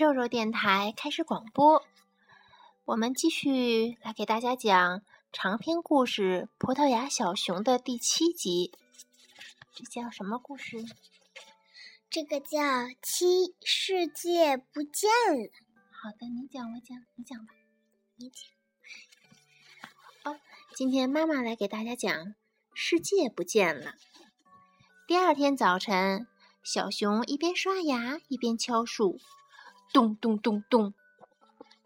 [0.00, 1.84] 肉肉电台开始广播。
[2.86, 8.72] 我们继续来给大家讲长篇故事《葡萄牙小熊》的第七集。
[9.74, 10.86] 这叫什么故事？
[12.08, 12.58] 这个叫
[13.02, 15.36] 《七世界不见了》。
[15.90, 17.52] 好的，你讲，我讲，你讲吧，
[18.16, 20.32] 你讲。
[20.32, 20.40] 哦，
[20.74, 22.10] 今天妈妈来给大家讲
[22.72, 23.90] 《世界不见了》。
[25.06, 26.26] 第二天早晨，
[26.62, 29.20] 小熊一边刷牙一边敲树，
[29.92, 30.94] 咚咚咚咚。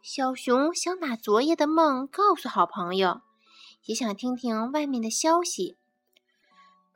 [0.03, 3.23] 小熊想把昨夜的梦告诉好朋友，
[3.87, 5.77] 也想听听外面的消息。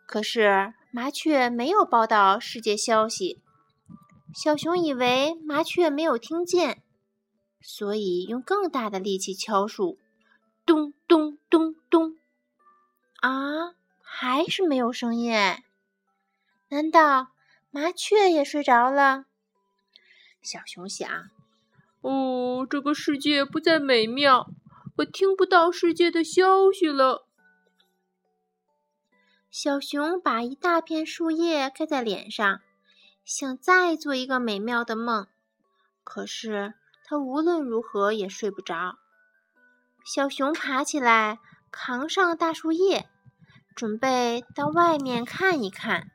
[0.06, 3.42] 可是麻雀没有报道世界消息，
[4.34, 6.82] 小熊以为麻雀没有听见，
[7.60, 9.98] 所以用更大的力气敲树，
[10.66, 12.18] 咚咚咚咚。
[13.20, 15.32] 啊，还是没有声音。
[16.68, 17.28] 难道
[17.70, 19.24] 麻雀也睡着了？
[20.42, 21.08] 小熊想。
[22.00, 24.48] 哦，这个世界不再美妙，
[24.98, 27.26] 我听不到世界的消息了。
[29.50, 32.60] 小熊把一大片树叶盖在脸上，
[33.24, 35.26] 想再做一个美妙的梦，
[36.04, 38.98] 可是它无论如何也睡不着。
[40.04, 43.08] 小熊爬起来，扛上大树叶，
[43.74, 46.10] 准备到外面看一看，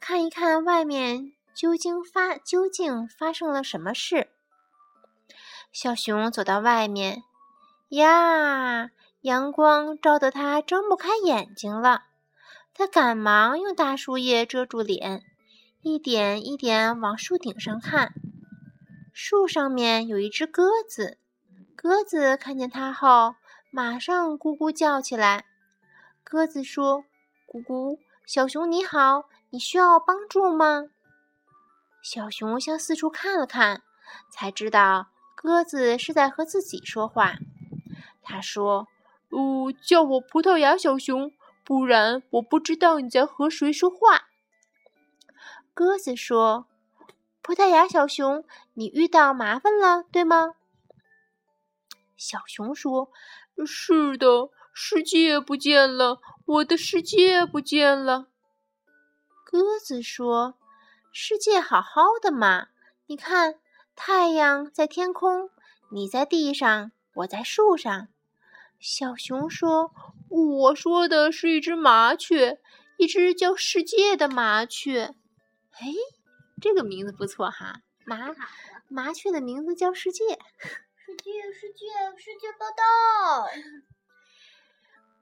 [0.00, 4.28] 看一看外面究竟发究竟发生了什么事。
[5.72, 7.22] 小熊走到外面，
[7.90, 12.04] 呀，阳光照得它睁不开眼睛了。
[12.74, 15.22] 它赶忙用大树叶遮住脸，
[15.82, 18.12] 一点一点往树顶上看。
[19.12, 21.18] 树上面有一只鸽子，
[21.76, 23.34] 鸽子看见它后，
[23.70, 25.44] 马上咕咕叫起来。
[26.24, 27.04] 鸽子说
[27.46, 30.84] ：“咕咕，小熊你好，你需要帮助吗？”
[32.02, 33.82] 小熊向四处看了看，
[34.30, 35.08] 才知道。
[35.34, 37.36] 鸽子是在和自己说话。
[38.22, 38.88] 他说
[39.32, 41.32] ：“哦，叫我葡萄牙小熊，
[41.64, 44.28] 不然我不知道你在和谁说话。”
[45.72, 46.66] 鸽子说
[47.40, 48.44] ：“葡萄牙小熊，
[48.74, 50.54] 你遇到麻烦了，对吗？”
[52.18, 53.10] 小熊说
[53.66, 58.26] ：“是的，世界不见了，我的世界不见了。”
[59.42, 60.56] 鸽子说
[61.12, 62.68] ：“世界好好的嘛，
[63.06, 63.58] 你看。”
[64.02, 65.50] 太阳在天空，
[65.90, 68.08] 你在地上，我在树上。
[68.78, 69.92] 小熊说
[70.30, 72.58] ：“我说的是一只麻雀，
[72.96, 75.14] 一只叫世界的麻雀。”
[75.78, 75.92] 哎，
[76.62, 78.34] 这个名字不错哈，麻
[78.88, 80.24] 麻雀的名字叫世界。
[80.24, 83.50] 世界，世界，世界报道。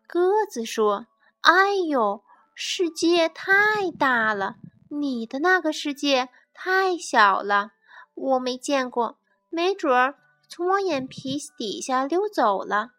[0.07, 1.09] 鸽子说
[1.43, 2.23] ：“哎呦，
[2.55, 4.55] 世界太大了，
[4.89, 7.73] 你的那个世界太小了。”
[8.21, 9.17] 我没见过，
[9.49, 10.17] 没准儿
[10.49, 12.91] 从我眼皮底下溜走了。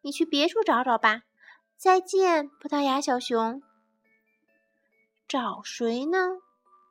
[0.00, 1.22] 你去别处找找吧。
[1.76, 3.62] 再见，葡萄牙小熊。
[5.28, 6.38] 找谁呢？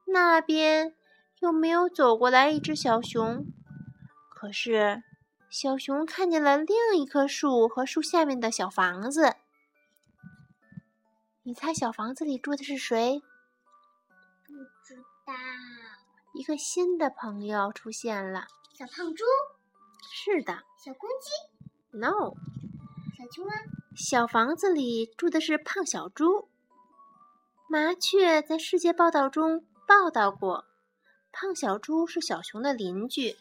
[0.07, 0.95] 那边
[1.41, 3.45] 又没有走过来一只小熊。
[4.29, 5.03] 可是，
[5.49, 9.35] 小熊看见了另一棵树和树下面的小房子。
[11.43, 13.21] 你猜小房子里住的是谁？
[15.25, 15.43] 不知道。
[16.35, 19.23] 一个新的朋友出现了，小胖猪。
[20.13, 21.97] 是的，小公鸡。
[21.97, 22.35] No，
[23.17, 23.53] 小青蛙。
[23.95, 26.49] 小房子里住的是胖小猪。
[27.67, 30.65] 麻雀在世界报道中报道过，
[31.31, 33.37] 胖小猪是小熊的邻居，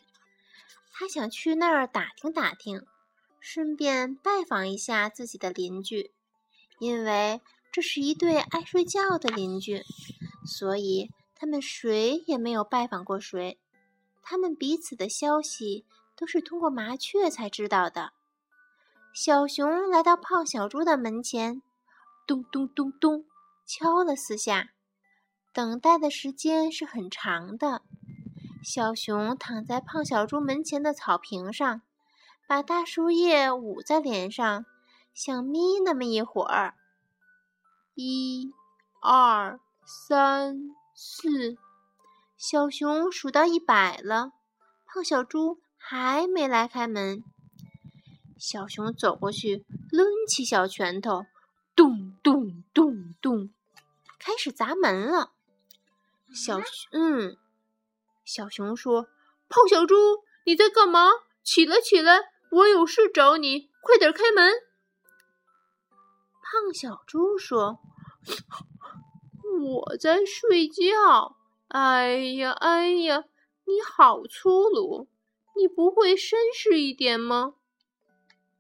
[0.93, 2.87] 他想去那儿打听打听，
[3.41, 6.13] 顺便拜访一下自己的邻居，
[6.79, 9.83] 因为这是一对爱睡觉的邻居，
[10.47, 11.11] 所以。
[11.35, 13.59] 他们谁也没有拜访过谁，
[14.23, 15.85] 他们彼此的消息
[16.17, 18.13] 都是通过麻雀才知道的。
[19.13, 21.63] 小熊来到胖小猪的门前，
[22.27, 23.25] 咚咚咚咚
[23.67, 24.71] 敲了四下，
[25.53, 27.83] 等待的时间是很长的。
[28.63, 31.83] 小熊躺在胖小猪门前的草坪上，
[32.49, 34.65] 把大树叶捂在脸上，
[35.13, 36.75] 想眯那么一会儿。
[37.95, 38.53] 一、
[39.01, 40.71] 二、三。
[40.97, 41.57] 四，
[42.37, 44.31] 小熊数到一百了，
[44.87, 47.25] 胖小猪还没来开门。
[48.39, 51.27] 小熊走过去，抡起小拳头，
[51.75, 53.51] 咚咚咚咚，
[54.21, 55.33] 开始砸门了。
[56.33, 56.61] 小
[56.93, 57.37] 嗯，
[58.25, 59.09] 小熊说
[59.51, 59.97] ：“胖小猪，
[60.47, 61.09] 你在干嘛？
[61.43, 62.21] 起来，起来，
[62.53, 64.53] 我有事找你，快点开门。”
[66.41, 67.81] 胖小猪说。
[69.63, 71.37] 我在睡觉。
[71.69, 73.25] 哎呀，哎呀，
[73.65, 75.09] 你好粗鲁！
[75.57, 77.55] 你不会绅士一点吗？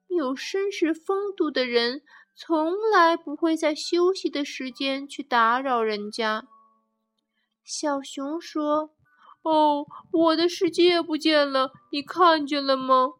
[0.08, 2.02] 有绅士风度的人
[2.36, 6.46] 从来不会在休息的时间去打扰人家。
[7.64, 8.90] 小熊说
[9.42, 13.14] ：“哦，我的世界不见了，你看见了吗？”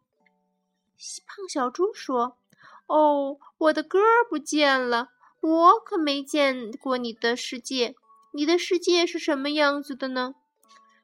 [1.27, 2.39] 胖小猪说
[2.87, 3.99] ：“哦，我的歌
[4.31, 5.09] 不见了，
[5.45, 7.95] 我可没见过你的世界。
[8.33, 10.35] 你的世界是什么样子的呢？”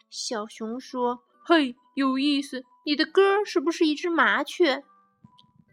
[0.09, 4.83] 小熊说：“嘿，有意思，你的歌是不是一只麻雀？”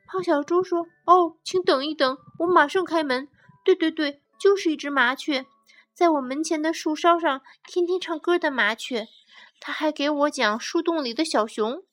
[0.05, 3.29] 胖小猪说：“哦，请等一等，我马上开门。
[3.63, 5.45] 对对对，就是一只麻雀，
[5.93, 9.07] 在我门前的树梢上天天唱歌的麻雀。
[9.59, 11.83] 他还给我讲树洞里的小熊。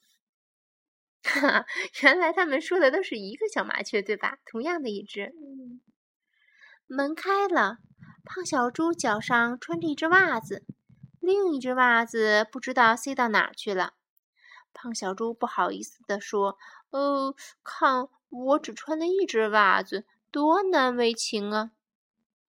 [1.24, 1.66] 哈哈，
[2.02, 4.38] 原来他们说的都是一个小麻雀，对吧？
[4.44, 5.32] 同样的一只。
[6.86, 7.78] 门开了，
[8.24, 10.64] 胖小猪脚上穿着一只袜子，
[11.20, 13.94] 另一只袜子不知道塞到哪儿去了。
[14.72, 16.56] 胖小猪不好意思地说。
[16.90, 17.34] 哦，
[17.64, 21.72] 看我只穿了一只袜子，多难为情啊！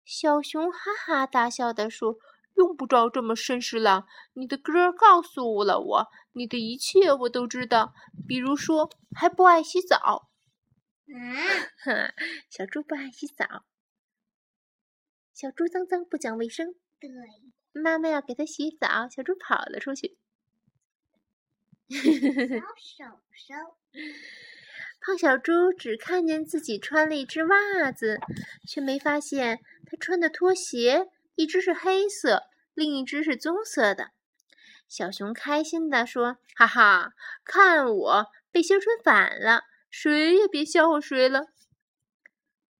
[0.04, 2.16] 小熊哈哈大笑地说
[2.52, 4.04] ：“用不着这么绅士了。
[4.34, 7.94] 你的歌告诉了我，你的一切我都知道。
[8.28, 10.28] 比如说，还不爱洗澡。”
[11.08, 12.12] 啊，
[12.50, 13.64] 小猪不爱洗澡。
[15.36, 16.74] 小猪脏脏不讲卫生。
[16.98, 17.10] 对，
[17.74, 20.16] 妈妈要给它洗澡，小猪跑了出去。
[21.90, 23.54] 小 手手。
[24.98, 28.18] 胖小猪只看见自己穿了一只袜子，
[28.66, 34.12] 却没发现他穿的拖鞋一只是黑色，另一只是棕色的。
[34.88, 37.12] 小熊开心地说：“哈哈，
[37.44, 41.48] 看我背心穿反了，谁也别笑话谁了。”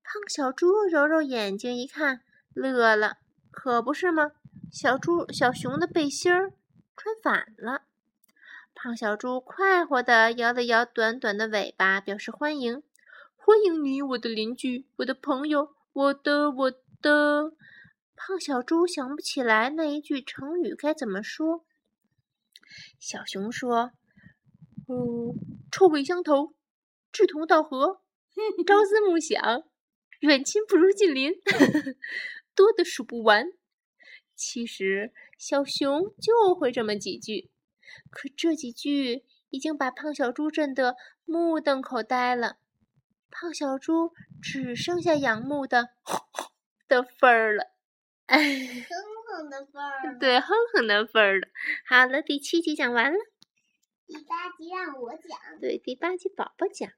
[0.03, 2.23] 胖小猪揉揉眼睛一看，
[2.62, 3.19] 乐了
[3.53, 4.32] ：“可不是吗？
[4.73, 6.53] 小猪小熊的背心儿
[6.97, 7.82] 穿反了。”
[8.75, 12.82] 胖小猪快活地摇了摇短短的尾巴，表示欢迎。
[13.35, 16.70] 欢迎你，我的邻居，我的朋友，我的我
[17.00, 17.53] 的。
[18.17, 21.64] 胖小猪想不起来那一句成语该怎么说。
[22.99, 23.93] 小熊说
[24.88, 25.35] ：“哦，
[25.70, 26.55] 臭味相投，
[27.12, 28.00] 志同道合，
[28.67, 29.64] 朝思暮想，
[30.20, 31.32] 远亲不如近邻，
[32.56, 33.53] 多的数不完。”
[34.35, 37.50] 其实小熊就会这么几句。
[38.11, 42.58] 可这几句已经把胖小猪震得目瞪口呆了，
[43.31, 44.12] 胖小猪
[44.43, 45.91] 只剩下仰慕的
[46.88, 47.64] 的份儿了，
[48.26, 50.19] 哼哼的份儿。
[50.19, 51.49] 对，哼哼的份儿了。
[51.87, 53.19] 好了，第七集讲完了，
[54.06, 55.61] 第八集让我讲。
[55.61, 56.91] 对，第八集宝宝讲。